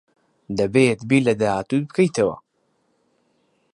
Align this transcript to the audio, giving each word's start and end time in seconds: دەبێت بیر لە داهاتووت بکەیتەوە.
دەبێت 0.57 0.99
بیر 1.09 1.21
لە 1.27 1.33
داهاتووت 1.41 1.85
بکەیتەوە. 1.89 2.35